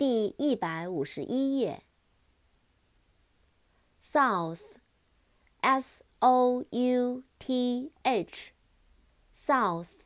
[0.00, 1.84] 第一百五十一页。
[4.00, 9.98] South，S O U T H，South，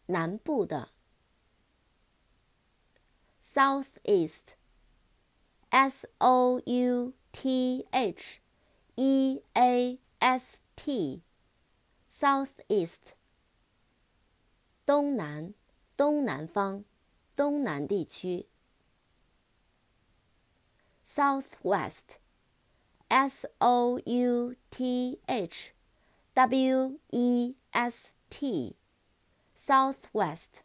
[0.07, 0.89] 南部的。
[3.41, 8.39] southeast，S O U T H
[8.95, 13.13] E A S T，southeast，
[14.85, 15.53] 东南，
[15.95, 16.83] 东南方，
[17.35, 18.47] 东南地区。
[21.15, 22.19] Southwest,
[23.09, 25.71] S O U T H
[26.33, 28.75] W E S T,
[29.55, 30.63] Southwest.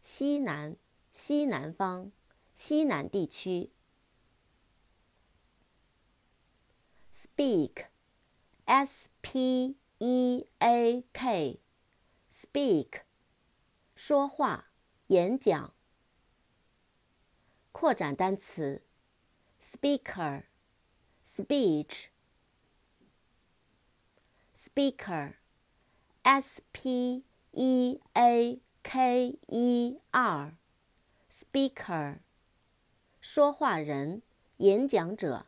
[0.00, 0.76] 西南，
[1.12, 2.12] 西南方，
[2.54, 3.72] 西南地区。
[7.12, 7.86] Speak,
[8.66, 11.58] S P E A K,
[12.30, 13.00] speak.
[13.96, 14.68] 说话，
[15.08, 15.74] 演讲。
[17.72, 18.85] 扩展单词。
[19.68, 20.44] Speaker,
[21.24, 22.08] speech,
[24.54, 25.34] speaker,
[26.24, 30.52] s p e a k e r,
[31.28, 32.20] speaker,
[33.20, 34.22] 说话人，
[34.58, 35.46] 演讲者。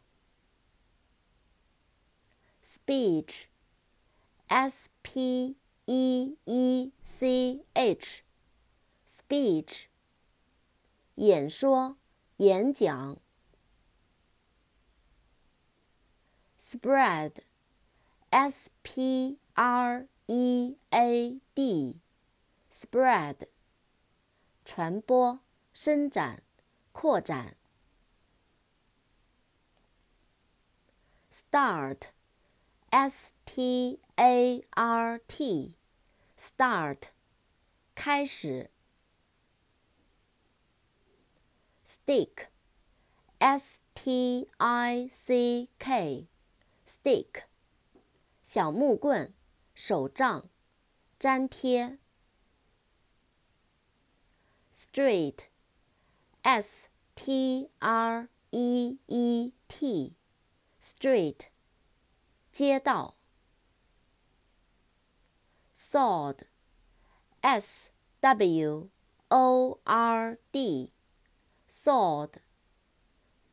[2.61, 3.45] speech,
[4.49, 8.23] s p e e c h,
[9.09, 9.87] speech,
[11.15, 11.97] 演说，
[12.39, 13.17] 演讲。
[16.68, 17.44] spread,
[18.32, 22.00] s p r e a d,
[22.72, 23.48] spread,
[24.66, 25.40] 传播、
[25.74, 26.42] 伸展、
[26.92, 27.56] 扩展。
[31.34, 32.12] start,
[32.92, 35.76] s t a r t,
[36.38, 37.10] start,
[37.96, 38.70] 开始。
[41.84, 42.48] stick,
[43.40, 46.28] s t i c k.
[46.89, 47.43] Stick，
[48.43, 49.35] 小木棍，
[49.75, 50.49] 手杖，
[51.19, 51.99] 粘贴。
[54.73, 55.29] Street，S
[57.15, 61.49] T R E E T，Street，
[62.51, 63.17] 街道。
[65.77, 66.41] Sword，S
[68.21, 68.89] W
[69.29, 72.37] O R D，Sword，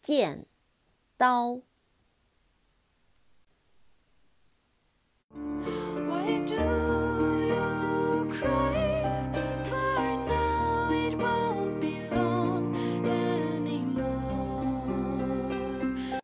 [0.01, 0.47] 剑，
[1.17, 1.59] 刀。